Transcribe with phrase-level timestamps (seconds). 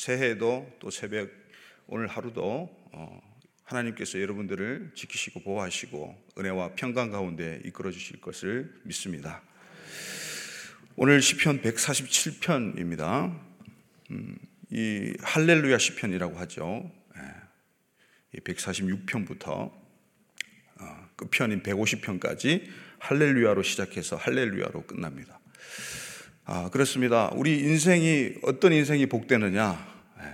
[0.00, 1.30] 새해도 또 새벽
[1.86, 3.20] 오늘 하루도 어,
[3.64, 9.42] 하나님께서 여러분들을 지키시고 보호하시고 은혜와 평강 가운데 이끌어 주실 것을 믿습니다.
[10.96, 13.38] 오늘 시편 147편입니다.
[14.12, 14.38] 음,
[14.70, 16.90] 이 할렐루야 시편이라고 하죠.
[18.34, 19.48] 예, 146편부터
[20.80, 22.66] 어, 끝편인 150편까지
[23.00, 25.38] 할렐루야로 시작해서 할렐루야로 끝납니다.
[26.52, 27.30] 아, 그렇습니다.
[27.36, 29.86] 우리 인생이 어떤 인생이 복되느냐?
[30.20, 30.24] 예,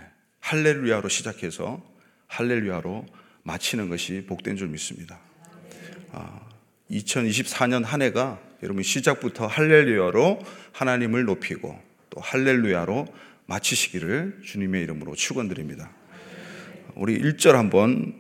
[0.41, 1.85] 할렐루야로 시작해서
[2.29, 3.05] 할렐루야로
[3.43, 5.19] 마치는 것이 복된 줄 믿습니다.
[6.13, 6.41] 아,
[6.91, 10.41] 2024년 한 해가 여러분 시작부터 할렐루야로
[10.73, 11.79] 하나님을 높이고
[12.09, 13.07] 또 할렐루야로
[13.45, 15.91] 마치시기를 주님의 이름으로 축원드립니다.
[16.95, 18.15] 우리 1절 한번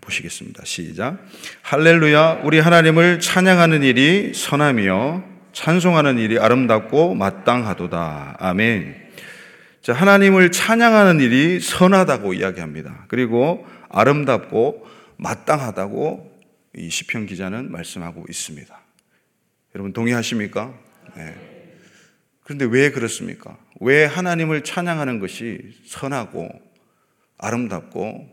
[0.00, 0.64] 보시겠습니다.
[0.64, 1.18] 시작.
[1.60, 8.36] 할렐루야 우리 하나님을 찬양하는 일이 선하며 찬송하는 일이 아름답고 마땅하도다.
[8.38, 9.10] 아멘.
[9.82, 13.06] 자, 하나님을 찬양하는 일이 선하다고 이야기합니다.
[13.08, 16.30] 그리고 아름답고 마땅하다고
[16.76, 18.78] 이 시편 기자는 말씀하고 있습니다.
[19.74, 20.74] 여러분 동의하십니까?
[21.16, 21.34] 네.
[22.42, 23.56] 그런데 왜 그렇습니까?
[23.80, 26.48] 왜 하나님을 찬양하는 것이 선하고
[27.38, 28.28] 아름답고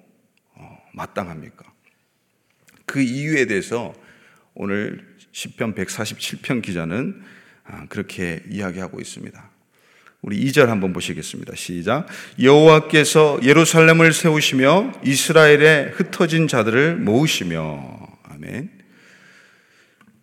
[0.56, 1.66] 어, 마땅합니까?
[2.86, 3.94] 그 이유에 대해서
[4.54, 5.07] 오늘
[5.38, 7.22] 시편 147편 기자는
[7.64, 9.52] 아, 그렇게 이야기하고 있습니다.
[10.24, 11.54] 우리 2절 한번 보시겠습니다.
[11.56, 12.08] 시작.
[12.42, 18.72] 여호와께서 예루살렘을 세우시며 이스라엘의 흩어진 자들을 모으시며 아멘.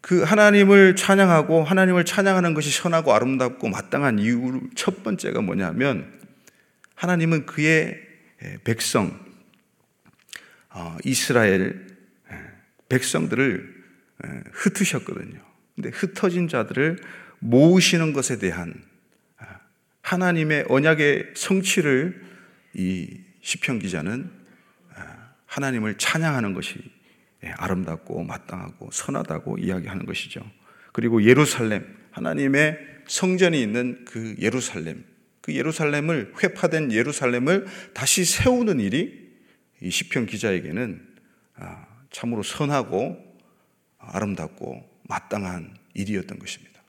[0.00, 6.12] 그 하나님을 찬양하고 하나님을 찬양하는 것이 선하고 아름답고 마땅한 이유 첫 번째가 뭐냐면
[6.96, 8.00] 하나님은 그의
[8.64, 9.16] 백성
[10.70, 11.86] 어, 이스라엘
[12.88, 13.73] 백성들을
[14.52, 15.40] 흩으셨거든요.
[15.74, 16.98] 근데 흩어진 자들을
[17.40, 18.74] 모으시는 것에 대한
[19.38, 19.58] 아,
[20.02, 22.22] 하나님의 언약의 성취를
[22.74, 24.30] 이 시편 기자는
[24.94, 26.78] 아, 하나님을 찬양하는 것이
[27.44, 30.40] 예, 아름답고 마땅하고 선하다고 이야기하는 것이죠.
[30.92, 35.04] 그리고 예루살렘 하나님의 성전이 있는 그 예루살렘
[35.42, 39.30] 그 예루살렘을 회파된 예루살렘을 다시 세우는 일이
[39.82, 41.06] 이 시편 기자에게는
[41.56, 43.23] 아, 참으로 선하고
[44.12, 46.82] 아름답고 마땅한 일이었던 것입니다.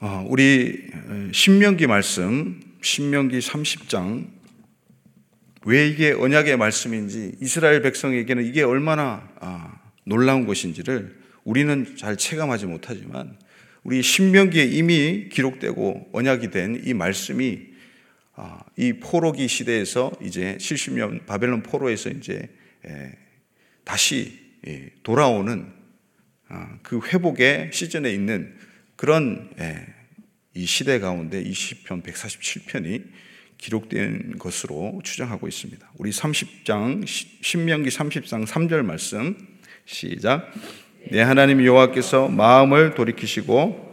[0.00, 0.90] 어, 우리
[1.32, 4.28] 신명기 말씀, 신명기 30장
[5.66, 13.36] 왜 이게 언약의 말씀인지 이스라엘 백성에게는 이게 얼마나 아, 놀라운 것인지를 우리는 잘 체감하지 못하지만
[13.82, 17.70] 우리 신명기에 이미 기록되고 언약이 된 이 말씀이
[18.34, 22.48] 아, 이 포로기 시대에서 이제 70년 바벨론 포로에서 이제
[23.84, 25.72] 다시 예, 돌아오는
[26.48, 28.54] 아, 그 회복의 시즌에 있는
[28.96, 29.86] 그런 예,
[30.54, 33.04] 이 시대 가운데 이 시편 147편이
[33.56, 35.90] 기록된 것으로 추정하고 있습니다.
[35.98, 39.36] 우리 30장 신명기 30장 3절 말씀
[39.84, 40.50] 시작.
[41.10, 43.90] 내 하나님 여호와께서 마음을 돌이키시고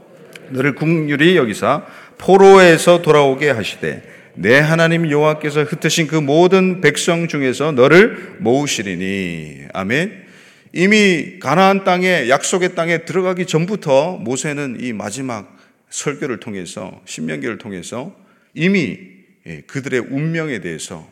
[0.50, 1.86] 너를 국률이 여기사
[2.18, 10.28] 포로에서 돌아오게 하시되 내 하나님 여호와께서 흩으신 그 모든 백성 중에서 너를 모으시리니 아멘.
[10.74, 15.58] 이미 가나안 땅에 약속의 땅에 들어가기 전부터 모세는 이 마지막
[15.90, 18.16] 설교를 통해서 신명기를 통해서
[18.54, 19.00] 이미
[19.48, 21.12] 예, 그들의 운명에 대해서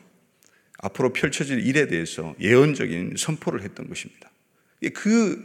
[0.77, 4.29] 앞으로 펼쳐질 일에 대해서 예언적인 선포를 했던 것입니다.
[4.93, 5.43] 그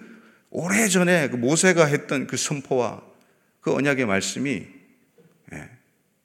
[0.51, 3.01] 오래전에 그 모세가 했던 그 선포와
[3.63, 4.67] 그 언약의 말씀이
[5.55, 5.69] 예,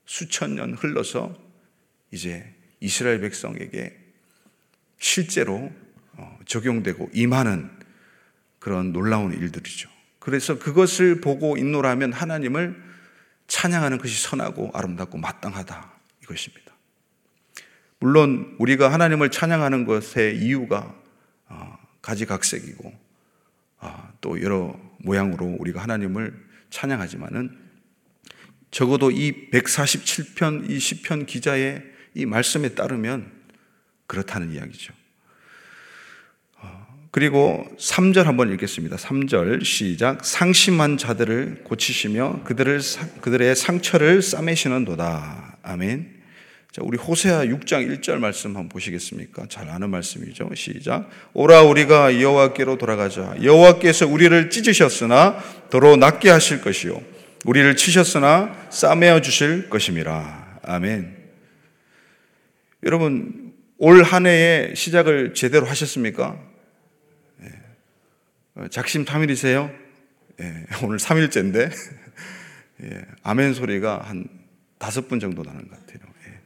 [0.06, 1.45] 수천 년 흘러서
[2.16, 2.50] 이제
[2.80, 3.94] 이스라엘 백성에게
[5.00, 5.70] 실제로
[6.14, 7.70] 어, 적용되고 임하는
[8.59, 9.90] 그런 놀라운 일들이죠.
[10.20, 12.81] 그래서 그것을 보고 인노라면 하나님을
[13.48, 15.92] 찬양하는 것이 선하고 아름답고 마땅하다
[16.24, 16.74] 이것입니다.
[18.00, 20.96] 물론 우리가 하나님을 찬양하는 것의 이유가
[21.50, 22.94] 어, 가지각색이고
[23.80, 26.34] 어, 또 여러 모양으로 우리가 하나님을
[26.70, 27.59] 찬양하지만은
[28.72, 33.29] 적어도 이 147편 이 시편 기자의 이 말씀에 따르면
[34.08, 34.94] 그렇다는 이야기죠.
[36.62, 38.96] 어, 그리고 3절 한번 읽겠습니다.
[38.96, 40.26] 3절 시작.
[40.26, 42.79] 상심한 자들을 고치시며 그들을
[43.22, 45.58] 그들의 상처를 싸매시는도다.
[45.62, 46.16] 아멘.
[46.72, 49.46] 자, 우리 호세아 6장 1절 말씀 한번 보시겠습니까?
[49.50, 50.50] 잘 아는 말씀이죠.
[50.56, 51.09] 시작.
[51.34, 53.35] 오라 우리가 여호와께로 돌아가자.
[53.41, 57.02] 여호와께서 우리를 찢으셨으나 더러 낫게 하실 것이요
[57.46, 60.59] 우리를 치셨으나 싸매어 주실 것임이라.
[60.64, 61.15] 아멘.
[62.85, 66.40] 여러분 올 한 해의 시작을 제대로 하셨습니까?
[67.43, 67.47] 예.
[68.55, 69.72] 어, 작심삼일이세요?
[70.41, 70.66] 예.
[70.84, 71.72] 오늘 3일째인데
[72.84, 73.02] 예.
[73.23, 74.28] 아멘 소리가 한
[74.78, 75.99] 다섯 분 정도 나는 것 같아요.
[76.28, 76.40] 예.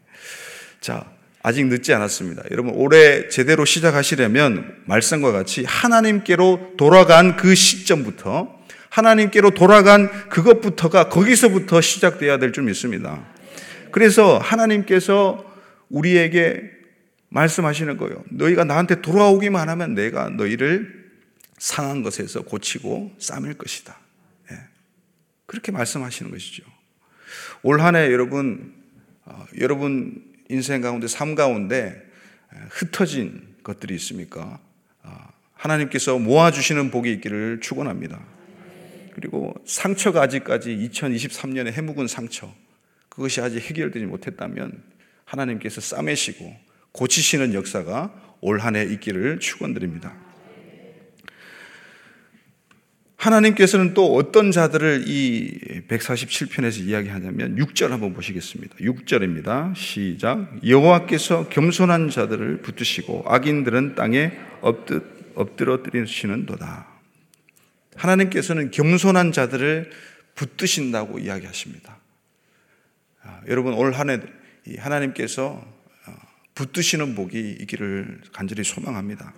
[0.80, 1.12] 자,
[1.44, 2.44] 아직 늦지 않았습니다.
[2.52, 8.60] 여러분, 올해 제대로 시작하시려면 말씀과 같이 하나님께로 돌아간 그 시점부터
[8.90, 13.26] 하나님께로 돌아간 그것부터가 거기서부터 시작돼야 될 줄 믿습니다.
[13.92, 15.49] 그래서 하나님께서
[15.90, 16.72] 우리에게
[17.30, 18.24] 말씀하시는 거예요.
[18.32, 21.10] 너희가 나한테 돌아오기만 하면 내가 너희를
[21.58, 24.00] 상한 것에서 고치고 싸맬 것이다.
[24.52, 24.58] 예.
[25.46, 26.64] 그렇게 말씀하시는 것이죠.
[27.62, 28.74] 올 한 해 여러분,
[29.26, 32.02] 어, 여러분 인생 가운데, 삶 가운데
[32.70, 34.60] 흩어진 것들이 있습니까?
[35.04, 38.20] 어, 하나님께서 모아주시는 복이 있기를 축원합니다.
[39.14, 42.52] 그리고 상처가 아직까지 2023년에 해묵은 상처,
[43.10, 44.82] 그것이 아직 해결되지 못했다면
[45.30, 46.56] 하나님께서 싸매시고
[46.92, 50.16] 고치시는 역사가 올 한 해 있기를 축원드립니다.
[53.18, 58.78] 하나님께서는 또 어떤 자들을 이 147편에서 이야기하냐면 6절 한번 보시겠습니다.
[58.78, 59.76] 6절입니다.
[59.76, 60.48] 시작.
[60.66, 64.32] 여호와께서 겸손한 자들을 붙드시고 악인들은 땅에
[65.36, 66.88] 엎드러뜨리시는도다.
[67.98, 69.92] 하나님께서는 겸손한 자들을
[70.36, 71.98] 붙드신다고 이야기하십니다.
[73.24, 74.22] 아, 여러분 올 한해
[74.78, 75.64] 하나님께서
[76.08, 76.14] 어,
[76.56, 79.34] 붙드시는 복이 있기를 간절히 소망합니다.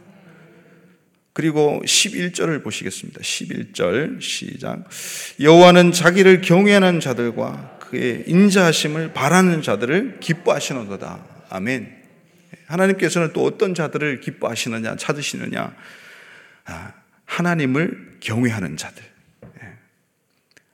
[1.34, 3.22] 그리고 11절을 보시겠습니다.
[3.22, 4.84] 11절 시작.
[5.40, 11.26] 여호와는 자기를 경외하는 자들과 그의 인자하심을 바라는 자들을 기뻐하시는도다.
[11.50, 12.02] 아멘.
[12.68, 15.76] 하나님께서는 또 어떤 자들을 기뻐하시느냐 찾으시느냐?
[16.66, 16.94] 아,
[17.26, 19.04] 하나님을 경외하는 자들.
[19.62, 19.68] 예.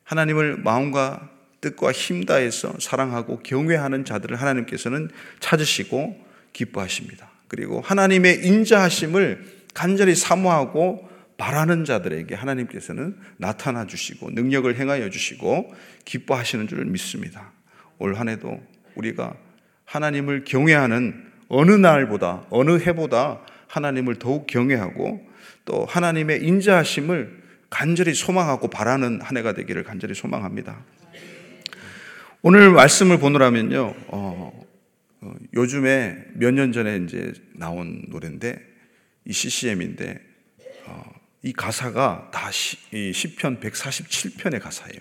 [0.04, 1.37] 하나님을 마음과
[1.68, 5.10] 뜻과 힘 다해서 사랑하고 경외하는 자들을 하나님께서는
[5.40, 6.18] 찾으시고
[6.54, 7.30] 기뻐하십니다.
[7.48, 15.74] 그리고 하나님의 인자하심을 간절히 사모하고 바라는 자들에게 하나님께서는 나타나 주시고 능력을 행하여 주시고
[16.06, 17.52] 기뻐하시는 줄을 믿습니다.
[18.00, 18.62] 올 한 해도
[18.96, 19.36] 우리가
[19.86, 25.22] 하나님을 경외하는 어느 날보다 어느 해보다 하나님을 더욱 경외하고
[25.66, 30.84] 또 하나님의 인자하심을 간절히 소망하고 바라는 한 해가 되기를 간절히 소망합니다.
[32.44, 34.66] 오늘 말씀을 보느라면요, 어,
[35.22, 38.64] 어, 요즘에 몇 년 전에 이제 나온 노래인데
[39.26, 40.22] 이 CCM인데
[40.86, 41.04] 어,
[41.44, 45.00] 이 가사가 다 시, 이 시편 147편의 가사예요.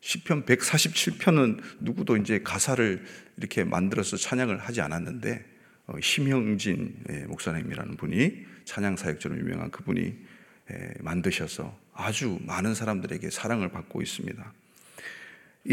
[0.00, 3.04] 시편 147편은 누구도 이제 가사를
[3.36, 5.44] 이렇게 만들어서 찬양을 하지 않았는데
[5.86, 10.00] 어, 심형진 예, 목사님이라는 분이 찬양 사역처럼 유명한 그분이
[10.72, 14.52] 예, 만드셔서 아주 많은 사람들에게 사랑을 받고 있습니다.
[15.64, 15.72] 이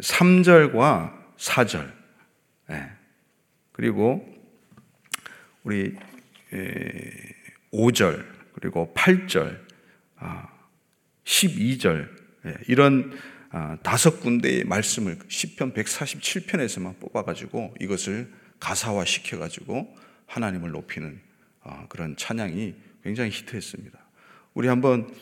[0.00, 1.92] 3절과 예, 4절
[2.70, 2.90] 예,
[3.72, 4.26] 그리고
[5.64, 5.96] 우리
[7.72, 9.58] 5절 그리고 8절
[11.24, 12.08] 12절
[12.44, 13.18] 아, 예, 이런
[13.50, 19.96] 아, 다섯 군데의 말씀을 10편 147편에서만 뽑아가지고 이것을 가사화 시켜가지고
[20.26, 21.20] 하나님을 높이는
[21.62, 23.98] 아, 그런 찬양이 굉장히 히트했습니다.
[24.54, 25.12] 우리 한번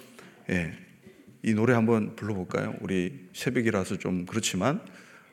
[0.50, 0.72] 예,
[1.46, 2.74] 이 노래 한번 불러볼까요?
[2.80, 4.80] 우리 새벽이라서 좀 그렇지만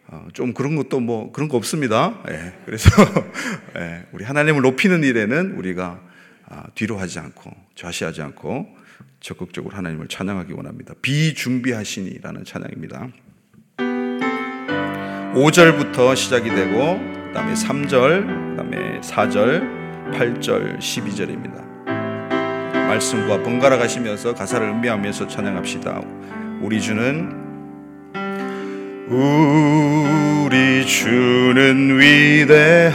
[0.06, 2.21] 어, 좀 그런 것도 뭐 그런 거 없습니다.
[2.30, 2.92] 예, 그래서
[3.77, 6.00] 예, 우리 하나님을 높이는 일에는 우리가
[6.50, 8.68] 아, 뒤로 하지 않고 좌시하지 않고
[9.21, 10.94] 적극적으로 하나님을 찬양하기 원합니다.
[11.01, 13.07] 비준비하시니라는 찬양입니다.
[15.33, 21.73] 5절부터 시작이 되고 그다음에 3절, 그다음에 4절, 8절, 12절입니다.
[22.93, 26.01] 말씀과 번갈아 가시면서 가사를 음미하면서 찬양합시다.
[26.62, 27.41] 우리 주는
[29.09, 32.93] 우리 주는 위대하며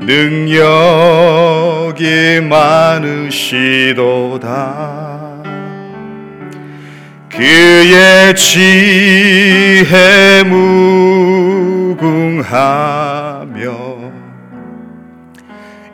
[0.00, 0.80] 능력이
[2.48, 3.98] 많으시도다
[7.28, 9.84] 그의 지혜
[11.94, 13.87] 무궁하며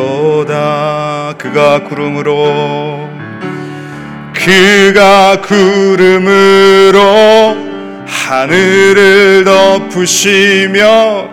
[1.38, 3.10] 그가 구름으로
[4.34, 7.02] 그가 구름으로
[8.08, 11.30] 하늘을 덮으시며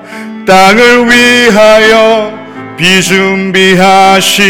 [0.47, 2.40] 땅을 위하여
[2.81, 4.41] 비준비하시니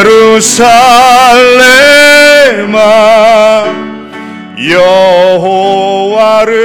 [0.00, 0.80] 예루살렘아
[4.70, 6.56] 여호와를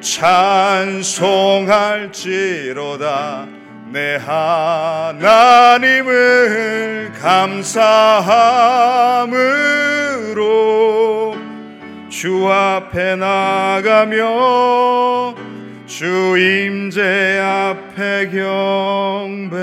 [0.00, 1.18] 찬송할지로다.
[3.90, 5.90] 내 하나님을
[7.20, 7.88] 감사함으로
[12.08, 14.28] 주 앞에 나가며
[15.88, 16.04] 주
[16.36, 19.56] 임재 앞에 경배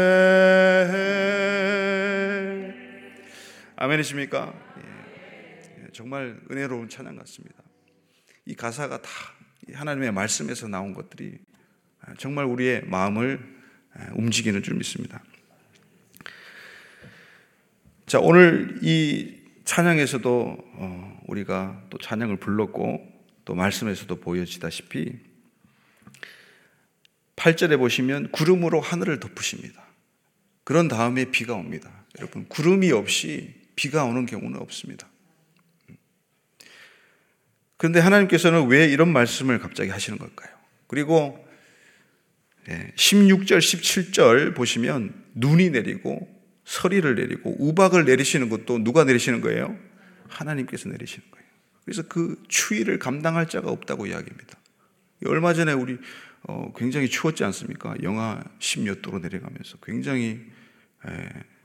[3.75, 4.51] 아멘이십니까?
[4.79, 5.87] 예.
[5.93, 7.61] 정말 은혜로운 찬양 같습니다.
[8.47, 9.09] 이 가사가 다
[9.71, 11.37] 하나님의 말씀에서 나온 것들이
[12.17, 13.39] 정말 우리의 마음을
[14.15, 15.23] 움직이는 줄 믿습니다.
[18.07, 23.07] 자, 오늘 이 찬양에서도 어, 우리가 또 찬양을 불렀고
[23.45, 25.34] 또 말씀에서도 보여지다시피
[27.35, 29.83] 8절에 보시면 구름으로 하늘을 덮으십니다.
[30.63, 31.91] 그런 다음에 비가 옵니다.
[32.17, 35.07] 여러분, 구름이 없이 비가 오는 경우는 없습니다.
[37.77, 40.49] 그런데 하나님께서는 왜 이런 말씀을 갑자기 하시는 걸까요?
[40.87, 41.45] 그리고
[42.67, 46.27] 16절, 예, 17절 보시면 눈이 내리고
[46.63, 49.77] 서리를 내리고 우박을 내리시는 것도 누가 내리시는 거예요?
[50.27, 51.45] 하나님께서 내리시는 거예요.
[51.83, 54.57] 그래서 그 추위를 감당할 자가 없다고 이야기합니다.
[55.27, 55.97] 얼마 전에 우리
[56.47, 57.95] 어, 굉장히 추웠지 않습니까?
[58.03, 60.39] 영하 10몇 도로 내려가면서 굉장히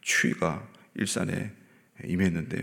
[0.00, 1.52] 추위가 일산에
[2.04, 2.60] 임했는데요.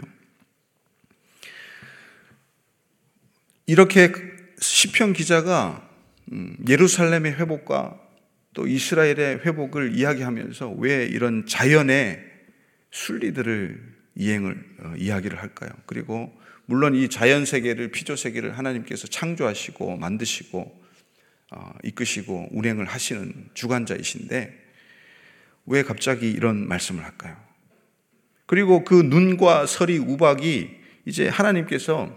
[3.65, 4.11] 이렇게
[4.59, 5.87] 시편 기자가
[6.31, 7.99] 음, 예루살렘의 회복과
[8.53, 12.23] 또 이스라엘의 회복을 이야기하면서 왜 이런 자연의
[12.91, 15.69] 순리들을 이행을 어, 이야기를 할까요?
[15.85, 20.86] 그리고 물론 이 자연 세계를 피조 세계를 하나님께서 창조하시고 만드시고 어,
[21.83, 24.65] 이끄시고 운행을 하시는 주관자이신데
[25.67, 27.37] 왜 갑자기 이런 말씀을 할까요?
[28.45, 30.69] 그리고 그 눈과 서리 우박이
[31.05, 32.15] 이제 하나님께서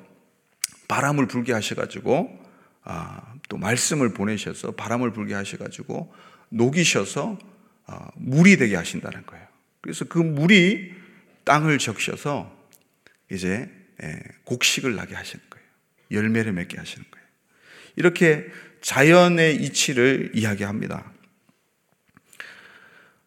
[0.88, 2.40] 바람을 불게 하셔가지고
[2.82, 6.12] 아, 또 말씀을 보내셔서 바람을 불게 하셔가지고
[6.48, 7.38] 녹이셔서
[7.86, 9.46] 아, 물이 되게 하신다는 거예요.
[9.80, 10.94] 그래서 그 물이
[11.44, 12.56] 땅을 적셔서
[13.30, 13.70] 이제
[14.02, 15.66] 예, 곡식을 나게 하시는 거예요.
[16.10, 17.26] 열매를 맺게 하시는 거예요.
[17.96, 18.46] 이렇게
[18.80, 21.04] 자연의 이치를 이야기합니다.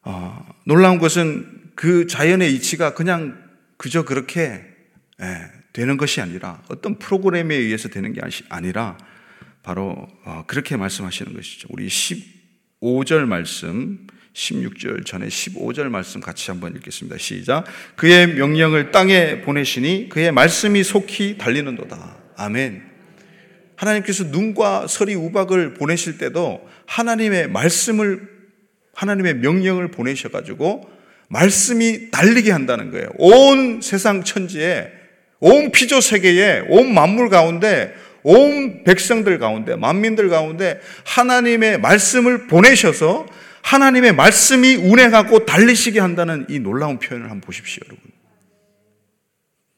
[0.03, 3.41] 어, 놀라운 것은 그 자연의 이치가 그냥
[3.77, 4.63] 그저 그렇게
[5.22, 8.98] 예, 되는 것이 아니라 어떤 프로그램에 의해서 되는 게 아니라
[9.63, 11.67] 바로 어, 그렇게 말씀하시는 것이죠.
[11.72, 17.17] 우리 15절 말씀, 16절 전에 15절 말씀 같이 한번 읽겠습니다.
[17.17, 17.65] 시작.
[17.95, 22.17] 그의 명령을 땅에 보내시니 그의 말씀이 속히 달리는도다.
[22.36, 22.93] 아멘.
[23.75, 28.34] 하나님께서 눈과 서리 우박을 보내실 때도 하나님의 말씀을
[28.94, 30.89] 하나님의 명령을 보내셔 가지고
[31.30, 33.10] 말씀이 달리게 한다는 거예요.
[33.18, 34.92] 온 세상 천지에,
[35.39, 43.25] 온 피조 세계에, 온 만물 가운데, 온 백성들 가운데, 만민들 가운데 하나님의 말씀을 보내셔서
[43.63, 48.12] 하나님의 말씀이 운행하고 달리시게 한다는 이 놀라운 표현을 한번 보십시오, 여러분.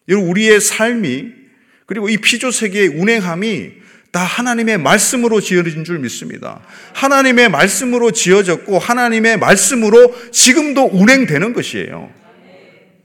[0.09, 1.45] 여러분, 우리의 삶이
[1.85, 3.84] 그리고 이 피조 세계의 운행함이
[4.15, 6.61] 다 하나님의 말씀으로 지어진 줄 믿습니다.
[6.93, 12.13] 하나님의 말씀으로 지어졌고 하나님의 말씀으로 지금도 운행되는 것이에요.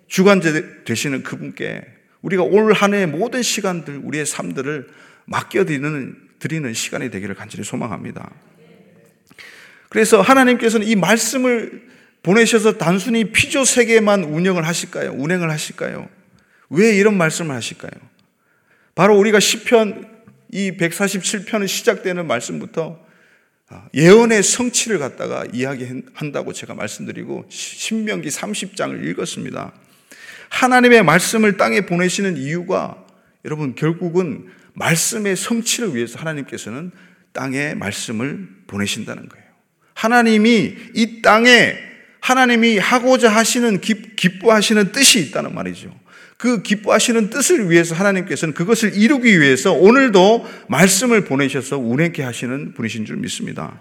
[0.06, 1.82] 주관제 되시는 그분께
[2.22, 4.86] 우리가 올 한 해의 모든 시간들, 우리의 삶들을
[5.24, 8.30] 맡겨드리는 드리는 시간이 되기를 간절히 소망합니다.
[9.88, 11.88] 그래서 하나님께서는 이 말씀을
[12.22, 15.10] 보내셔서 단순히 피조 세계만 운영을 하실까요?
[15.16, 16.08] 운행을 하실까요?
[16.68, 17.90] 왜 이런 말씀을 하실까요?
[18.94, 20.09] 바로 우리가 시편
[20.52, 22.98] 이 147편은 시작되는 말씀부터
[23.68, 29.72] 아, 예언의 성취를 갖다가 이야기한다고 제가 말씀드리고 신명기 30장을 읽었습니다.
[30.48, 33.06] 하나님의 말씀을 땅에 보내시는 이유가
[33.44, 36.90] 여러분 결국은 말씀의 성취를 위해서 하나님께서는
[37.32, 39.44] 땅에 말씀을 보내신다는 거예요.
[39.94, 41.76] 하나님이 이 땅에
[42.20, 45.94] 하나님이 하고자 하시는 기뻐하시는 뜻이 있다는 말이죠.
[46.40, 53.18] 그 기뻐하시는 뜻을 위해서 하나님께서는 그것을 이루기 위해서 오늘도 말씀을 보내셔서 운행케 하시는 분이신 줄
[53.18, 53.78] 믿습니다.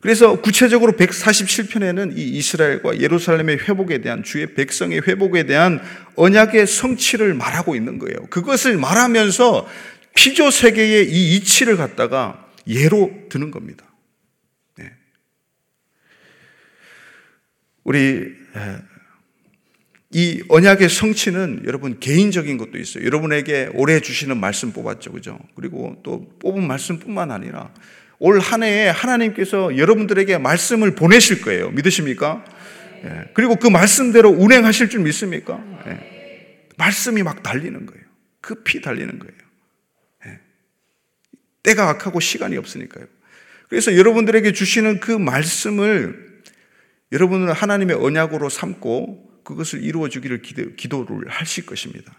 [0.00, 5.80] 그래서 구체적으로 147편에는 이 이스라엘과 예루살렘의 회복에 대한 주의 백성의 회복에 대한
[6.14, 8.26] 언약의 성취를 말하고 있는 거예요.
[8.30, 9.68] 그것을 말하면서
[10.14, 13.86] 피조 세계의 이 이치를 갖다가 예로 드는 겁니다.
[14.76, 14.92] 네.
[17.82, 18.44] 우리
[20.16, 23.04] 이 언약의 성취는 여러분 개인적인 것도 있어요.
[23.04, 25.10] 여러분에게 올해 주시는 말씀 뽑았죠.
[25.10, 25.40] 그죠?
[25.56, 27.74] 그리고 또 뽑은 말씀뿐만 아니라
[28.20, 31.70] 올 한 해에 하나님께서 여러분들에게 말씀을 보내실 거예요.
[31.70, 32.44] 믿으십니까?
[33.04, 33.24] 예.
[33.34, 35.60] 그리고 그 말씀대로 운행하실 줄 믿습니까?
[35.88, 36.68] 예.
[36.78, 38.04] 말씀이 막 달리는 거예요.
[38.40, 39.34] 급히 달리는 거예요.
[40.26, 40.38] 예.
[41.64, 43.06] 때가 악하고 시간이 없으니까요.
[43.68, 46.40] 그래서 여러분들에게 주시는 그 말씀을
[47.10, 52.12] 여러분은 하나님의 언약으로 삼고 그것을 이루어 주기를 기도, 를 하실 것입니다.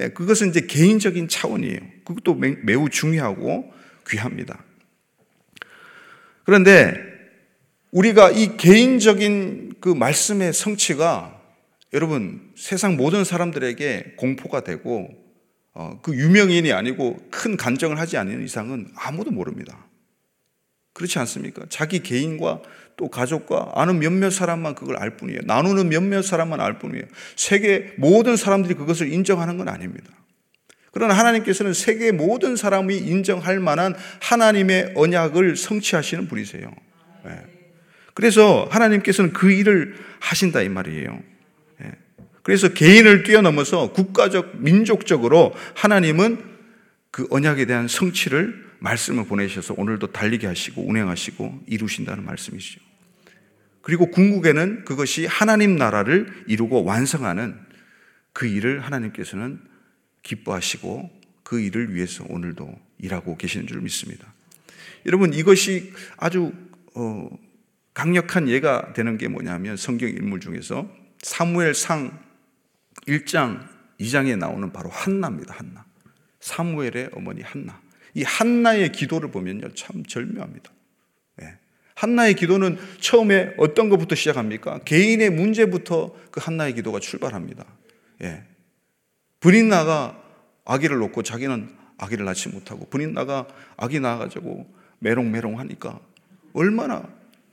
[0.00, 1.80] 예, 그것은 이제 개인적인 차원이에요.
[2.04, 3.72] 그것도 매우 중요하고
[4.08, 4.64] 귀합니다.
[6.44, 6.94] 그런데
[7.90, 11.38] 우리가 이 개인적인 그 말씀의 성취가
[11.92, 15.08] 여러분 세상 모든 사람들에게 공포가 되고
[15.74, 19.87] 어, 그 유명인이 아니고 큰 간정을 하지 않는 이상은 아무도 모릅니다.
[20.98, 21.62] 그렇지 않습니까?
[21.68, 22.60] 자기 개인과
[22.96, 25.42] 또 가족과 아는 몇몇 사람만 그걸 알 뿐이에요.
[25.44, 27.04] 나누는 몇몇 사람만 알 뿐이에요.
[27.36, 30.10] 세계 모든 사람들이 그것을 인정하는 건 아닙니다.
[30.90, 36.68] 그러나 하나님께서는 세계 모든 사람이 인정할 만한 하나님의 언약을 성취하시는 분이세요.
[37.24, 37.44] 네.
[38.14, 41.20] 그래서 하나님께서는 그 일을 하신다 이 말이에요.
[41.78, 41.92] 네.
[42.42, 46.42] 그래서 개인을 뛰어넘어서 국가적, 민족적으로 하나님은
[47.12, 52.80] 그 언약에 대한 성취를 말씀을 보내셔서 오늘도 달리게 하시고 운행하시고 이루신다는 말씀이시죠.
[53.82, 57.58] 그리고 궁극에는 그것이 하나님 나라를 이루고 완성하는
[58.32, 59.60] 그 일을 하나님께서는
[60.22, 61.10] 기뻐하시고
[61.42, 64.32] 그 일을 위해서 오늘도 일하고 계시는 줄 믿습니다.
[65.06, 66.52] 여러분 이것이 아주
[66.94, 67.30] 어,
[67.94, 70.88] 강력한 예가 되는 게 뭐냐면 성경 인물 중에서
[71.22, 72.18] 사무엘상
[73.06, 73.66] 1장
[73.98, 75.54] 2장에 나오는 바로 한나입니다.
[75.54, 75.84] 한나.
[76.40, 77.80] 사무엘의 어머니 한나.
[78.14, 79.72] 이 한나의 기도를 보면요.
[79.74, 80.70] 참 절묘합니다.
[81.36, 81.58] 네.
[81.94, 84.80] 한나의 기도는 처음에 어떤 것부터 시작합니까?
[84.84, 87.64] 개인의 문제부터 그 한나의 기도가 출발합니다.
[88.22, 88.44] 예.
[89.40, 90.22] 분인나가
[90.64, 93.46] 아기를 놓고 자기는 아기를 낳지 못하고 분인나가
[93.76, 96.00] 아기 낳아가지고 메롱메롱 하니까
[96.52, 97.08] 얼마나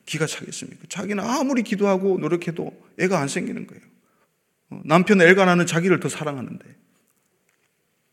[0.06, 0.86] 기가 차겠습니까?
[0.90, 3.84] 자기는 아무리 기도하고 노력해도 애가 안 생기는 거예요.
[4.70, 6.66] 어, 남편 엘가나는 자기를 더 사랑하는데.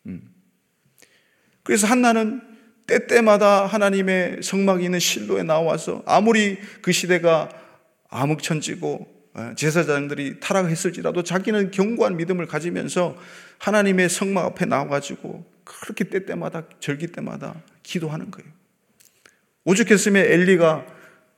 [0.07, 0.32] 음.
[1.63, 2.41] 그래서 한나는
[2.87, 7.49] 때때마다 하나님의 성막이 있는 실로에 나와서 아무리 그 시대가
[8.11, 13.17] 암흑천지고 어, 제사장들이 타락했을지라도 자기는 견고한 믿음을 가지면서
[13.59, 18.51] 하나님의 성막 앞에 나와가지고 그렇게 때때마다 절기 때마다 기도하는 거예요.
[19.65, 20.87] 오죽했으면 엘리가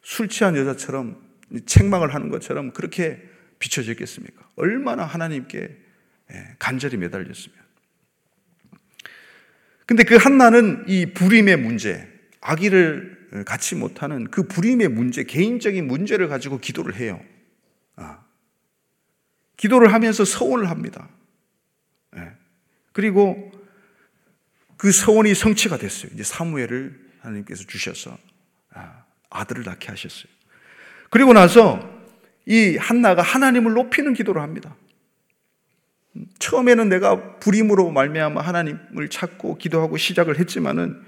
[0.02, 1.22] 술 취한 여자처럼
[1.66, 3.22] 책망을 하는 것처럼 그렇게
[3.58, 4.48] 비춰졌겠습니까?
[4.56, 5.76] 얼마나 하나님께
[6.32, 7.63] 예, 간절히 매달렸으면.
[9.86, 12.08] 근데 그 한나는 이 불임의 문제,
[12.40, 17.20] 아기를 갖지 못하는 그 불임의 문제, 개인적인 문제를 가지고 기도를 해요.
[17.96, 18.20] 아.
[19.56, 21.08] 기도를 하면서 서원을 합니다.
[22.12, 22.30] 네.
[22.92, 23.52] 그리고
[24.76, 26.10] 그 서원이 성취가 됐어요.
[26.14, 28.16] 이제 사무엘을 하나님께서 주셔서
[28.72, 30.32] 아, 아들을 낳게 하셨어요.
[31.10, 31.92] 그리고 나서
[32.46, 34.76] 이 한나가 하나님을 높이는 기도를 합니다.
[36.38, 41.00] 처음에는 내가 불임으로 말미암아 하나님을 찾고 기도하고 시작을 했지만은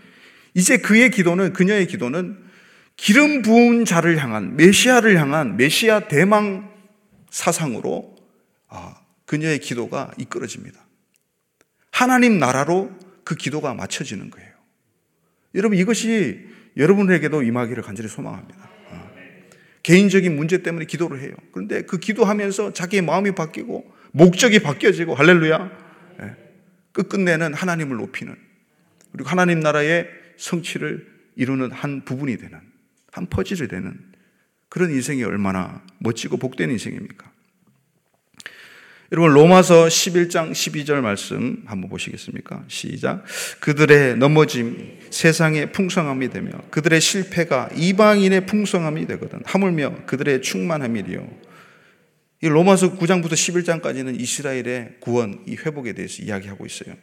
[0.55, 2.39] 이제 그의 기도는 그녀의 기도는
[2.97, 6.73] 기름 부은 자를 향한 메시아를 향한 메시아 대망
[7.31, 8.17] 사상으로
[8.69, 10.85] 아, 그녀의 기도가 이끌어집니다.
[11.91, 12.91] 하나님 나라로
[13.23, 14.51] 그 기도가 맞춰지는 거예요.
[15.55, 18.71] 여러분 이것이 여러분에게도 임하기를 간절히 소망합니다.
[18.91, 19.11] 아,
[19.83, 21.35] 개인적인 문제 때문에 기도를 해요.
[21.53, 25.71] 그런데 그 기도하면서 자기의 마음이 바뀌고 목적이 바뀌어지고 할렐루야.
[26.23, 26.37] 예,
[26.93, 28.37] 끝끝내는 하나님을 높이는
[29.13, 32.61] 그리고 하나님 나라의 성취를 이루는 한 부분이 되는
[33.13, 33.99] 한 퍼즐이 되는
[34.69, 37.31] 그런 인생이 얼마나 멋지고 복된 인생입니까?
[39.13, 42.65] 여러분 로마서 11장 12절 말씀 한번 보시겠습니까?
[42.67, 43.25] 시작.
[43.61, 49.43] 그들의 넘어짐 세상의 풍성함이 되며 그들의 실패가 이방인의 풍성함이 되거든.
[49.45, 51.46] 하물며 그들의 충만함이리요.
[52.43, 56.97] 이 로마서 9장부터 11장까지는 이스라엘의 구원, 이 회복에 대해서 이야기하고 있어요.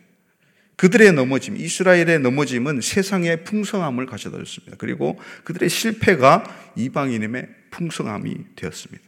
[0.75, 4.77] 그들의 넘어짐, 이스라엘의 넘어짐은 세상의 풍성함을 가져다 줬습니다.
[4.77, 6.43] 그리고 그들의 실패가
[6.75, 9.03] 이방인임의 풍성함이 되었습니다.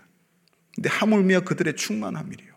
[0.76, 2.54] 근데 하물며 그들의 충만함이래요.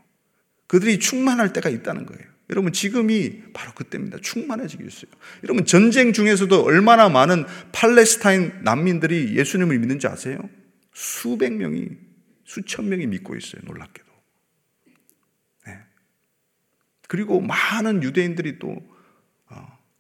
[0.67, 2.23] 그들이 충만할 때가 있다는 거예요.
[2.51, 4.19] 여러분, 지금이 바로 그때입니다.
[4.23, 5.11] 충만해지고 있어요.
[5.45, 10.39] 여러분, 전쟁 중에서도 얼마나 많은 팔레스타인 난민들이 예수님을 믿는지 아세요?
[10.95, 11.89] 수백 명이,
[12.49, 13.63] 수천 명이 믿고 있어요.
[13.65, 14.09] 놀랍게도.
[15.67, 15.79] 네.
[17.07, 18.99] 그리고 많은 유대인들이 또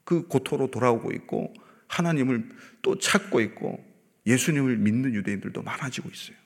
[0.08, 1.52] 그 고토로 돌아오고 있고
[1.86, 2.48] 하나님을
[2.80, 3.84] 또 찾고 있고
[4.26, 6.36] 예수님을 믿는 유대인들도 많아지고 있어요.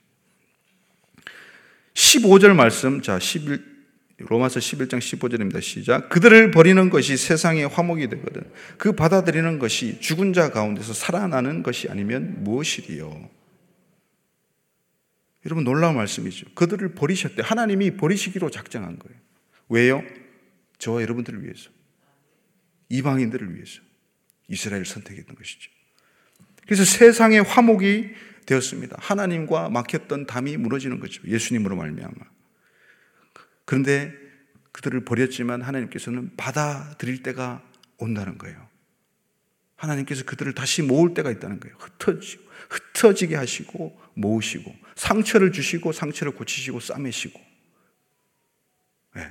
[1.95, 3.65] 15절 말씀, 자, 11,
[4.19, 5.63] 로마서 11장 15절입니다.
[5.63, 6.09] 시작.
[6.09, 8.51] 그들을 버리는 것이 세상의 화목이 되거든.
[8.79, 13.31] 그 받아들이는 것이 죽은 자 가운데서 살아나는 것이 아니면 무엇이리요?
[15.45, 16.47] 여러분 놀라운 말씀이죠.
[16.55, 17.43] 그들을 버리셨대.
[17.43, 19.19] 하나님이 버리시기로 작정한 거예요.
[19.69, 20.03] 왜요?
[20.79, 21.71] 저와 여러분들을 위해서.
[22.89, 23.81] 이방인들을 위해서.
[24.49, 25.71] 이스라엘을 선택했던 것이죠.
[26.67, 28.11] 그래서 세상의 화목이
[28.47, 28.97] 되었습니다.
[29.01, 31.23] 하나님과 막혔던 담이 무너지는 거죠.
[31.27, 32.15] 예수님으로 말미암아.
[33.65, 34.13] 그런데
[34.73, 37.63] 그들을 버렸지만 하나님께서는 받아들일 때가
[37.99, 38.72] 온다는 거예요.
[39.83, 41.77] 하나님께서 그들을 다시 모을 때가 있다는 거예요.
[41.79, 47.41] 흩어지고, 흩어지게 하시고, 모으시고, 상처를 주시고, 상처를 고치시고, 싸매시고.
[49.17, 49.27] 네.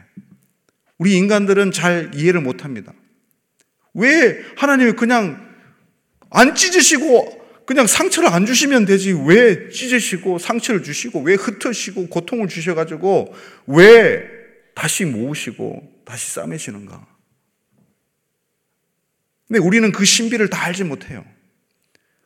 [0.98, 2.94] 우리 인간들은 잘 이해를 못 합니다.
[3.94, 5.50] 왜 하나님이 그냥
[6.30, 9.12] 안 찢으시고 그냥 상처를 안 주시면 되지.
[9.26, 13.34] 왜 찢으시고 상처를 주시고 왜 흩으시고 고통을 주셔가지고
[13.68, 14.30] 왜
[14.76, 17.11] 다시 모으시고 다시 싸매시는가?
[19.52, 21.26] 근데 우리는 그 신비를 다 알지 못해요.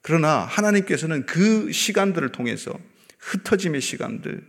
[0.04, 2.80] 그러나 하나님께서는 그 시간들을 통해서
[3.18, 4.44] 흩어짐의 시간들,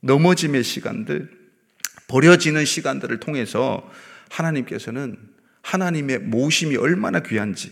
[0.00, 1.30] 넘어짐의 시간들,
[2.08, 3.88] 버려지는 시간들을 통해서
[4.28, 5.16] 하나님께서는
[5.62, 7.70] 하나님의 모심이 얼마나 귀한지,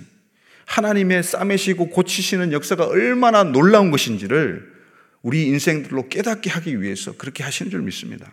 [0.67, 4.73] 하나님의 싸매시고 고치시는 역사가 얼마나 놀라운 것인지를
[5.23, 8.31] 우리 인생들로 깨닫게 하기 위해서 그렇게 하시는 줄 믿습니다.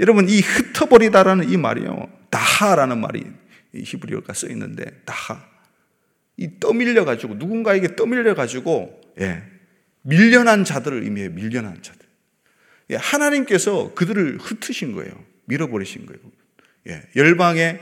[0.00, 2.08] 여러분, 이 흩어버리다라는 이 말이요.
[2.30, 3.41] 다하라는 말이
[3.74, 5.44] 히브리어가 써 있는데, 다하.
[6.36, 9.42] 이 떠밀려 가지고, 누군가에게 떠밀려 가지고, 예,
[10.02, 11.30] 밀려난 자들을 의미해요.
[11.30, 12.06] 밀려난 자들.
[12.90, 15.12] 예, 하나님께서 그들을 흩으신 거예요.
[15.46, 16.20] 밀어버리신 거예요.
[16.88, 17.80] 예, 열방의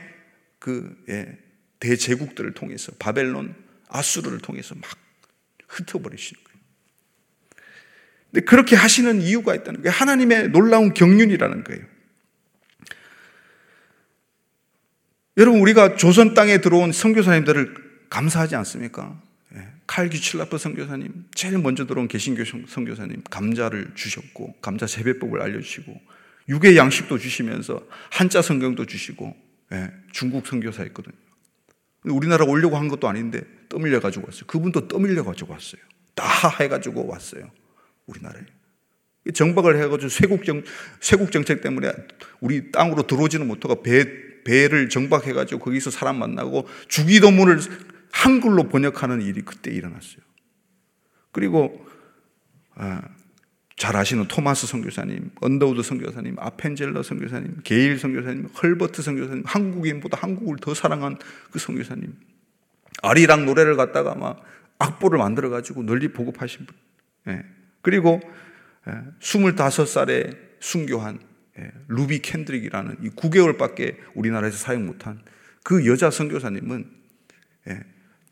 [0.58, 1.38] 그, 예,
[1.80, 3.54] 대제국들을 통해서 바벨론,
[3.88, 4.84] 아수르를 통해서 막
[5.68, 6.60] 흩어버리시는 거예요.
[8.30, 9.92] 근데 그렇게 하시는 이유가 있다는 거예요.
[9.92, 11.84] 하나님의 놀라운 경륜이라는 거예요.
[15.40, 17.74] 여러분 우리가 조선 땅에 들어온 선교사님들을
[18.10, 19.18] 감사하지 않습니까?
[19.56, 25.98] 예, 칼 귀칠라프 선교사님, 제일 먼저 들어온 개신교 선교사님 감자를 주셨고 감자 재배법을 알려주시고
[26.50, 29.34] 육의 양식도 주시면서 한자 성경도 주시고
[29.72, 31.14] 예, 중국 선교사였거든요.
[32.04, 34.44] 우리나라 오려고 한 것도 아닌데 떠밀려 가지고 왔어요.
[34.46, 35.80] 그분도 떠밀려 가지고 왔어요.
[36.14, 36.26] 다
[36.60, 37.50] 해가지고 왔어요.
[38.04, 38.42] 우리나라에.
[39.32, 40.62] 정박을 해가지고 쇄국 정,
[41.00, 41.92] 쇄국 정책 때문에
[42.40, 47.58] 우리 땅으로 들어오지는 못하고 배, 배를 정박해가지고 거기서 사람 만나고 주기도문을
[48.12, 50.20] 한글로 번역하는 일이 그때 일어났어요.
[51.32, 51.86] 그리고,
[52.74, 53.02] 아,
[53.76, 60.74] 잘 아시는 토마스 선교사님, 언더우드 선교사님, 아펜젤러 선교사님, 게일 선교사님, 헐버트 선교사님, 한국인보다 한국을 더
[60.74, 61.16] 사랑한
[61.50, 62.14] 그 선교사님,
[63.02, 64.42] 아리랑 노래를 갖다가 막
[64.78, 66.76] 악보를 만들어 가지고 널리 보급하신 분.
[67.28, 67.44] 예.
[67.82, 68.20] 그리고
[69.20, 71.29] 25살에 예, 순교한 예,
[71.88, 75.20] 루비 캔드릭이라는 이 9개월밖에 우리나라에서 사용 못한
[75.62, 76.86] 그 여자 선교사님은
[77.68, 77.80] 예,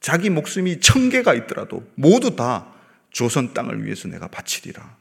[0.01, 2.73] 자기 목숨이 천 개가 있더라도 모두 다
[3.11, 4.97] 조선 땅을 위해서 내가 바치리라.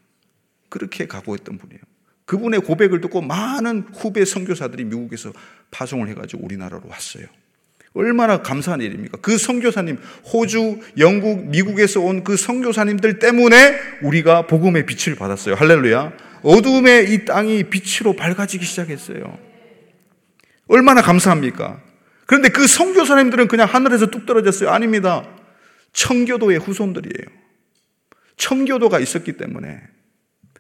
[0.70, 1.82] 그렇게 각오했던 분이에요.
[2.26, 5.32] 그분의 고백을 듣고 많은 후배 선교사들이 미국에서
[5.72, 7.26] 파송을 해가지고 우리나라로 왔어요.
[7.94, 9.18] 얼마나 감사한 일입니까?
[9.22, 9.98] 그 선교사님,
[10.32, 15.56] 호주, 영국, 미국에서 온 그 선교사님들 때문에 우리가 복음의 빛을 받았어요.
[15.56, 16.27] 할렐루야.
[16.44, 19.38] 어둠의 이 땅이 빛으로 밝아지기 시작했어요.
[20.68, 21.82] 얼마나 감사합니까?
[22.26, 24.70] 그런데 그 선교사님들은 그냥 하늘에서 뚝 떨어졌어요.
[24.70, 25.28] 아닙니다.
[25.94, 27.38] 청교도의 후손들이에요.
[28.36, 29.82] 청교도가 있었기 때문에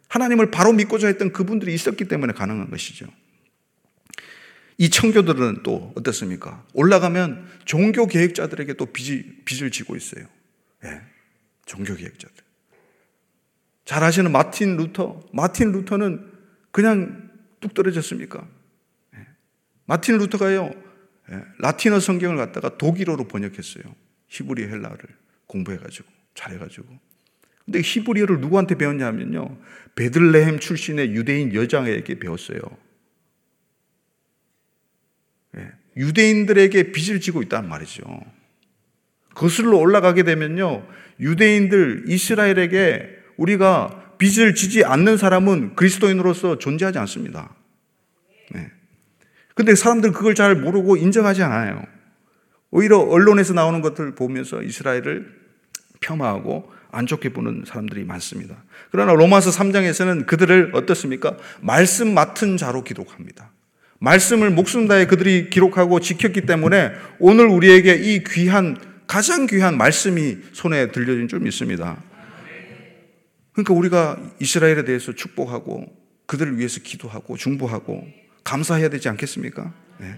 [0.07, 3.07] 하나님을 바로 믿고자 했던 그분들이 있었기 때문에 가능한 것이죠.
[4.77, 6.65] 이 청교도들은 또 어떻습니까?
[6.73, 10.25] 올라가면 종교 개혁자들에게 또 빚을 지고 있어요.
[10.85, 11.01] 예,
[11.65, 12.46] 종교 개혁자들.
[13.87, 15.21] 잘 아시는 마틴 루터.
[15.31, 16.29] 마틴 루터는
[16.71, 18.45] 그냥 뚝 떨어졌습니까?
[19.15, 19.25] 예.
[19.85, 20.71] 마틴 루터가요,
[21.31, 23.85] 예, 라틴어 성경을 갖다가 독일어로 번역했어요.
[24.27, 24.99] 히브리 헬라를
[25.47, 26.99] 공부해가지고, 잘해가지고.
[27.63, 29.57] 근데 히브리어를 누구한테 배웠냐면요.
[29.95, 32.59] 베들레헴 출신의 유대인 여자에게 배웠어요.
[35.55, 38.03] 예, 유대인들에게 빚을 지고 있다는 말이죠.
[39.33, 40.85] 거슬러 올라가게 되면요.
[41.21, 47.53] 유대인들, 이스라엘에게 우리가 빚을 지지 않는 사람은 그리스도인으로서 존재하지 않습니다.
[48.51, 48.71] 네.
[49.53, 51.83] 근데 사람들 그걸 잘 모르고 인정하지 않아요.
[52.71, 55.33] 오히려 언론에서 나오는 것들 보면서 이스라엘을
[55.99, 58.55] 폄하하고 안 좋게 보는 사람들이 많습니다.
[58.91, 61.37] 그러나 로마서 3장에서는 그들을 어떻습니까?
[61.61, 63.51] 말씀 맡은 자로 기록합니다.
[63.99, 70.91] 말씀을 목숨 다해 그들이 기록하고 지켰기 때문에 오늘 우리에게 이 귀한 가장 귀한 말씀이 손에
[70.91, 71.97] 들려진 줄 믿습니다.
[73.57, 75.83] 그러니까 우리가 이스라엘에 대해서 축복하고
[76.27, 78.07] 그들을 위해서 기도하고 중보하고
[78.43, 79.73] 감사해야 되지 않겠습니까?
[79.99, 80.13] 네.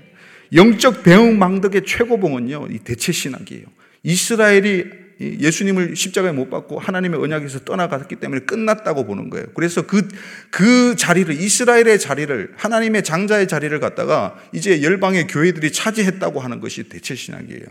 [0.54, 3.64] 영적 배응망덕의 최고봉은요, 이 대체 신학이에요.
[4.04, 4.86] 이스라엘이
[5.22, 9.48] 예수님을 십자가에 못 박고 하나님의 언약에서 떠나갔기 때문에 끝났다고 보는 거예요.
[9.54, 10.10] 그래서 그,
[10.50, 17.66] 그 자리를, 이스라엘의 자리를, 하나님의 장자의 자리를 갖다가 이제 열방의 교회들이 차지했다고 하는 것이 대체신학이에요.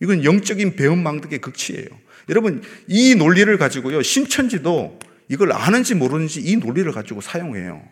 [0.00, 2.07] 이건 영적인 배은망덕의 극치예요.
[2.28, 7.82] 여러분, 이 논리를 가지고요, 신천지도 이걸 아는지 모르는지 이 논리를 가지고 사용해요.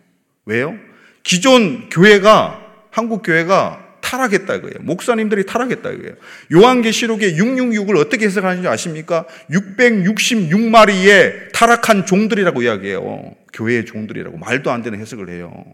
[0.44, 0.76] 왜요?
[1.22, 4.74] 기존 교회가, 한국 교회가 타락했다 이거예요.
[4.80, 6.14] 목사님들이 타락했다 이거예요.
[6.52, 9.26] 요한계시록의 666을 어떻게 해석하는지 아십니까?
[9.50, 13.34] 666마리의 타락한 종들이라고 이야기해요.
[13.52, 15.64] 교회의 종들이라고 말도 안 되는 해석을 해요.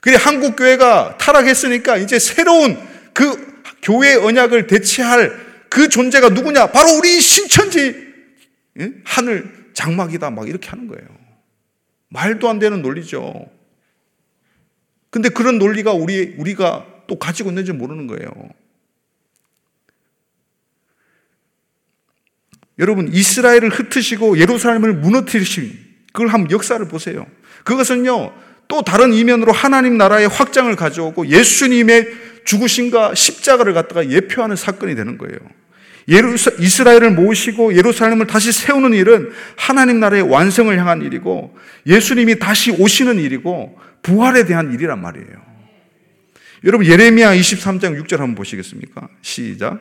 [0.00, 2.76] 그래 한국 교회가 타락했으니까 이제 새로운
[3.14, 6.70] 그 교회 언약을 대체할 그 존재가 누구냐?
[6.70, 7.96] 바로 우리 신천지
[9.04, 11.08] 하늘 장막이다 막 이렇게 하는 거예요.
[12.08, 13.50] 말도 안 되는 논리죠.
[15.08, 18.28] 근데 그런 논리가 우리, 우리가 또 가지고 있는지 모르는 거예요.
[22.78, 25.72] 여러분, 이스라엘을 흩으시고 예루살렘을 무너뜨리신
[26.12, 27.26] 그걸 한번 역사를 보세요.
[27.64, 28.34] 그것은요,
[28.68, 32.12] 또 다른 이면으로 하나님 나라의 확장을 가져오고 예수님의
[32.44, 35.61] 죽으심과 십자가를 갖다가 예표하는 사건이 되는 거예요.
[36.08, 43.18] 예루사, 이스라엘을 모시고 예루살렘을 다시 세우는 일은 하나님 나라의 완성을 향한 일이고 예수님이 다시 오시는
[43.18, 45.52] 일이고 부활에 대한 일이란 말이에요.
[46.64, 49.08] 여러분 예레미야 23장 6절 한번 보시겠습니까?
[49.20, 49.80] 시작.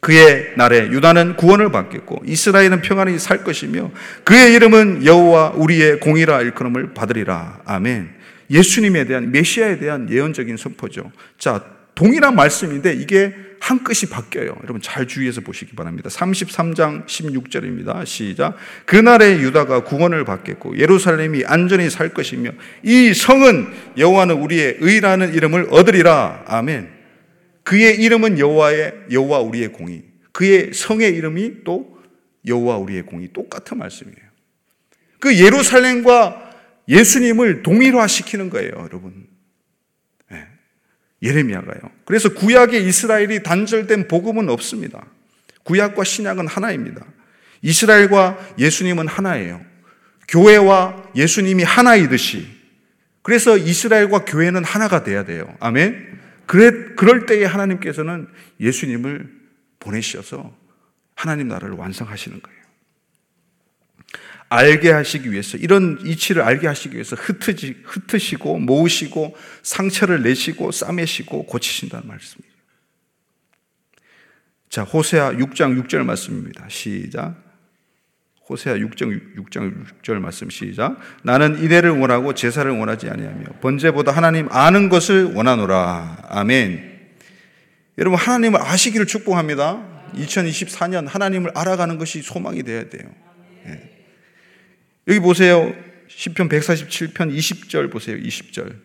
[0.00, 3.90] 그의 날에 유다는 구원을 받겠고 이스라엘은 평안히 살 것이며
[4.24, 7.60] 그의 이름은 여호와 우리의 공이라 일컬음을 받으리라.
[7.66, 8.08] 아멘.
[8.50, 11.12] 예수님에 대한 메시아에 대한 예언적인 선포죠.
[11.38, 11.62] 자,
[11.94, 14.56] 동일한 말씀인데 이게 한 끝이 바뀌어요.
[14.62, 16.08] 여러분 잘 주의해서 보시기 바랍니다.
[16.08, 18.04] 33장 16절입니다.
[18.06, 18.56] 시작.
[18.86, 23.68] 그날에 유다가 구원을 받겠고 예루살렘이 안전히 살 것이며 이 성은
[23.98, 26.44] 여호와는 우리의 의라는 이름을 얻으리라.
[26.46, 26.88] 아멘.
[27.62, 30.04] 그의 이름은 여호와의 여호와 우리의 공의.
[30.32, 31.98] 그의 성의 이름이 또
[32.46, 33.28] 여호와 우리의 공의.
[33.34, 34.30] 똑같은 말씀이에요.
[35.20, 36.50] 그 예루살렘과
[36.88, 39.29] 예수님을 동일화시키는 거예요, 여러분.
[41.22, 41.80] 예레미야가요.
[42.04, 45.06] 그래서 구약의 이스라엘이 단절된 복음은 없습니다.
[45.64, 47.04] 구약과 신약은 하나입니다.
[47.62, 49.60] 이스라엘과 예수님은 하나예요.
[50.28, 52.46] 교회와 예수님이 하나이듯이.
[53.22, 55.54] 그래서 이스라엘과 교회는 하나가 돼야 돼요.
[55.60, 56.18] 아멘.
[56.46, 58.26] 그래, 그럴 때에 하나님께서는
[58.58, 59.30] 예수님을
[59.78, 60.56] 보내셔서
[61.14, 62.59] 하나님 나라를 완성하시는 거예요.
[64.50, 72.08] 알게 하시기 위해서 이런 이치를 알게 하시기 위해서 흩으시, 흩으시고 모으시고 상처를 내시고 싸매시고 고치신다는
[72.08, 72.50] 말씀이에요.
[74.68, 76.68] 자, 호세아 6장 6절 말씀입니다.
[76.68, 77.36] 시작.
[78.48, 80.98] 호세아 6장 6장 6절 말씀 시작.
[81.22, 86.24] 나는 이대를 원하고 제사를 원하지 아니하며 번제보다 하나님 아는 것을 원하노라.
[86.28, 86.90] 아멘.
[87.98, 90.10] 여러분 하나님을 아시기를 축복합니다.
[90.14, 93.08] 2024년 하나님을 알아가는 것이 소망이 되어야 돼요.
[95.08, 95.12] 예.
[95.12, 95.72] 여기 보세요.
[96.08, 98.16] 10편 147편 20절 보세요.
[98.16, 98.76] 20절.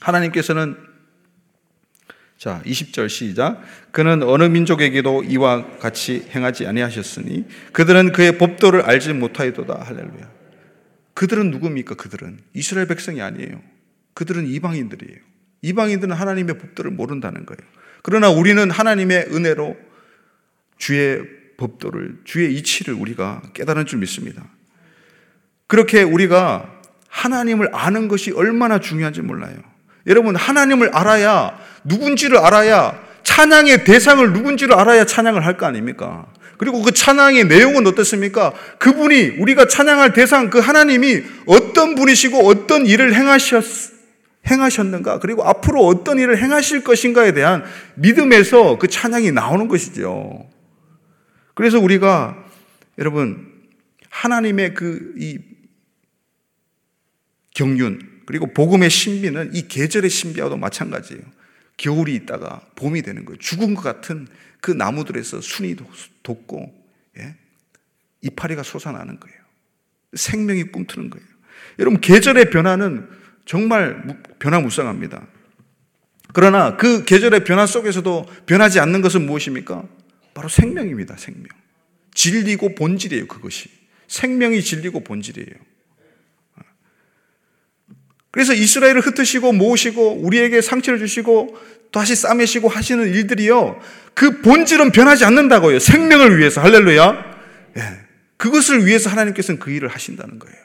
[0.00, 0.76] 하나님께서는
[2.40, 3.62] 자, 20절 시작.
[3.90, 9.82] 그는 어느 민족에게도 이와 같이 행하지 아니하셨으니 그들은 그의 법도를 알지 못하이도다.
[9.82, 10.30] 할렐루야.
[11.12, 11.96] 그들은 누굽니까?
[11.96, 13.62] 그들은 이스라엘 백성이 아니에요.
[14.14, 15.18] 그들은 이방인들이에요.
[15.60, 17.60] 이방인들은 하나님의 법도를 모른다는 거예요.
[18.02, 19.76] 그러나 우리는 하나님의 은혜로
[20.78, 21.20] 주의
[21.58, 24.48] 법도를 주의 이치를 우리가 깨달은 줄 믿습니다.
[25.70, 26.68] 그렇게 우리가
[27.08, 29.54] 하나님을 아는 것이 얼마나 중요한지 몰라요.
[30.08, 36.26] 여러분, 하나님을 알아야, 누군지를 알아야, 찬양의 대상을 누군지를 알아야 찬양을 할 거 아닙니까?
[36.58, 38.52] 그리고 그 찬양의 내용은 어떻습니까?
[38.80, 43.64] 그분이, 우리가 찬양할 대상, 그 하나님이 어떤 분이시고 어떤 일을 행하셨,
[44.50, 47.62] 행하셨는가, 그리고 앞으로 어떤 일을 행하실 것인가에 대한
[47.94, 50.48] 믿음에서 그 찬양이 나오는 것이죠.
[51.54, 52.36] 그래서 우리가,
[52.98, 53.46] 여러분,
[54.08, 55.38] 하나님의 그, 이
[57.60, 61.22] 경륜, 그리고 복음의 신비는 이 계절의 신비와도 마찬가지예요.
[61.76, 63.36] 겨울이 있다가 봄이 되는 거예요.
[63.38, 64.26] 죽은 것 같은
[64.62, 65.76] 그 나무들에서 순이
[66.22, 66.74] 돋고,
[67.18, 67.36] 예?
[68.22, 69.36] 이파리가 솟아나는 거예요.
[70.14, 71.26] 생명이 꿈트는 거예요.
[71.78, 73.06] 여러분, 계절의 변화는
[73.44, 75.26] 정말 변화무쌍합니다.
[76.32, 79.86] 그러나 그 계절의 변화 속에서도 변하지 않는 것은 무엇입니까?
[80.32, 81.48] 바로 생명입니다, 생명.
[82.14, 83.68] 진리고 본질이에요, 그것이.
[84.08, 85.69] 생명이 진리고 본질이에요.
[88.30, 91.58] 그래서 이스라엘을 흩으시고 모으시고 우리에게 상처를 주시고
[91.92, 93.80] 다시 싸매시고 하시는 일들이요.
[94.14, 95.78] 그 본질은 변하지 않는다고요.
[95.80, 96.60] 생명을 위해서.
[96.60, 97.24] 할렐루야.
[97.78, 97.82] 예.
[98.36, 100.56] 그것을 위해서 하나님께서는 그 일을 하신다는 거예요.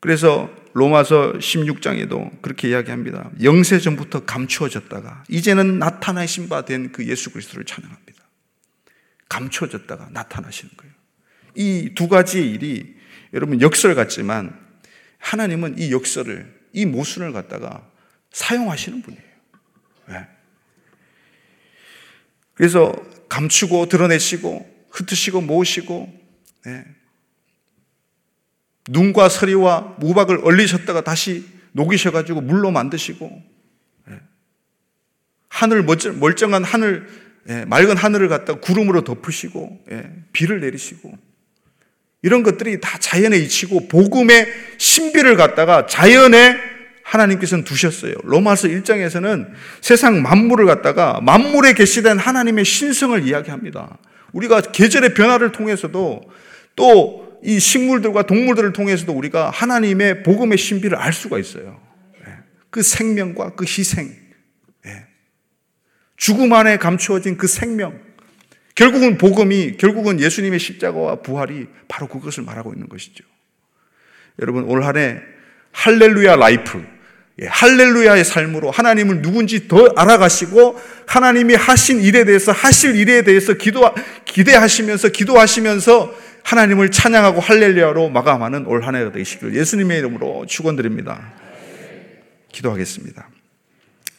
[0.00, 3.30] 그래서 로마서 16장에도 그렇게 이야기합니다.
[3.42, 8.22] 영세 전부터 감추어졌다가 이제는 나타나신 바 된 그 예수 그리스도를 찬양합니다.
[9.28, 10.94] 감추어졌다가 나타나시는 거예요.
[11.56, 12.96] 이 두 가지 일이
[13.32, 14.63] 여러분 역설 같지만
[15.24, 17.88] 하나님은 이 역설을 이 모순을 갖다가
[18.30, 19.24] 사용하시는 분이에요.
[20.08, 20.26] 네.
[22.52, 22.94] 그래서
[23.28, 26.12] 감추고 드러내시고 흩으시고 모으시고
[26.66, 26.84] 네.
[28.90, 33.42] 눈과 서리와 무박을 얼리셨다가 다시 녹이셔가지고 물로 만드시고
[34.10, 34.20] 예.
[35.48, 37.08] 하늘 멀쩡한 하늘
[37.48, 41.16] 예, 맑은 하늘을 갖다 구름으로 덮으시고 예, 비를 내리시고
[42.24, 46.56] 이런 것들이 다 자연의 이치고 복음의 신비를 갖다가 자연에
[47.04, 48.14] 하나님께서는 두셨어요.
[48.24, 49.48] 로마서 1장에서는
[49.80, 53.98] 세상 만물을 갖다가 만물에 계시된 하나님의 신성을 이야기합니다.
[54.32, 56.22] 우리가 계절의 변화를 통해서도
[56.74, 61.78] 또 이 식물들과 동물들을 통해서도 우리가 하나님의 복음의 신비를 알 수가 있어요.
[62.26, 62.38] 예.
[62.70, 64.10] 그 생명과 그 희생,
[64.86, 65.06] 예.
[66.16, 68.00] 죽음 안에 감추어진 그 생명,
[68.74, 73.24] 결국은 복음이, 결국은 예수님의 십자가와 부활이 바로 그것을 말하고 있는 것이죠.
[74.40, 75.20] 여러분, 올 한 해
[75.72, 76.84] 할렐루야 라이프,
[77.42, 83.92] 예, 할렐루야의 삶으로 하나님을 누군지 더 알아가시고 하나님이 하신 일에 대해서 하실 일에 대해서 기도
[84.24, 91.32] 기대하시면서 기도하시면서 하나님을 찬양하고 할렐루야로 마감하는 올 한 해가 되시길 예수님의 이름으로 축원드립니다.
[92.52, 93.28] 기도하겠습니다.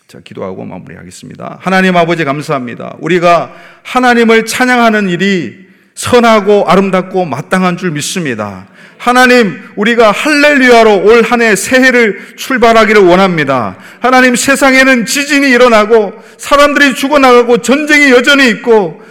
[0.07, 1.57] 자, 기도하고 마무리하겠습니다.
[1.61, 2.95] 하나님 아버지 감사합니다.
[2.99, 3.51] 우리가
[3.83, 5.65] 하나님을 찬양하는 일이
[5.95, 8.67] 선하고 아름답고 마땅한 줄 믿습니다.
[8.97, 13.77] 하나님, 우리가 할렐루야로 올 한 해 새해를 출발하기를 원합니다.
[13.99, 19.01] 하나님, 세상에는 지진이 일어나고 사람들이 죽어나가고 전쟁이 여전히 있고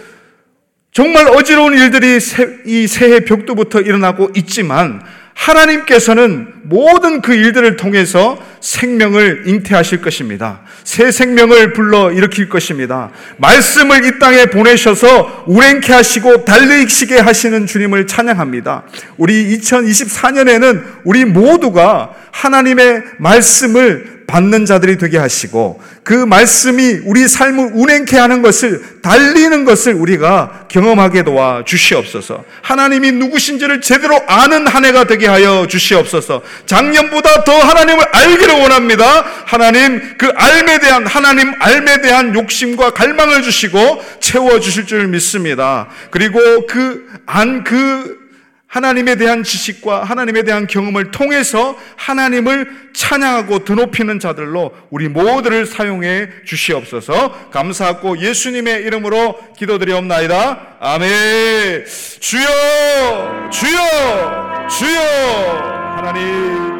[0.91, 2.19] 정말 어지러운 일들이
[2.65, 5.01] 이 새해 벽도부터 일어나고 있지만
[5.35, 10.61] 하나님께서는 모든 그 일들을 통해서 생명을 잉태하실 것입니다.
[10.83, 13.11] 새 생명을 불러 일으킬 것입니다.
[13.37, 18.85] 말씀을 이 땅에 보내셔서 우랭케 하시고 달리시게 하시는 주님을 찬양합니다.
[19.17, 28.17] 우리 2024년에는 우리 모두가 하나님의 말씀을 받는 자들이 되게 하시고 그 말씀이 우리 삶을 운행케
[28.17, 32.43] 하는 것을 달리는 것을 우리가 경험하게 도와 주시옵소서.
[32.61, 36.41] 하나님이 누구신지를 제대로 아는 한 해가 되게 하여 주시옵소서.
[36.65, 39.25] 작년보다 더 하나님을 알기를 원합니다.
[39.45, 45.87] 하나님 그 알에 대한 하나님 알에 대한 욕심과 갈망을 주시고 채워 주실 줄 믿습니다.
[46.11, 48.24] 그리고 그 안그 그
[48.67, 57.49] 하나님에 대한 지식과 하나님에 대한 경험을 통해서 하나님을 찬양하고 드높이는 자들로 우리 모두를 사용해 주시옵소서
[57.51, 60.77] 감사하고 예수님의 이름으로 기도드리옵나이다.
[60.79, 61.85] 아멘.
[62.19, 66.74] 주여, 주여, 주여, 하나님.